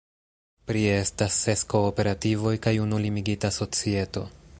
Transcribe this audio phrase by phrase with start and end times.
[0.69, 4.25] Prie estas ses kooperativoj kaj unu limigita societo.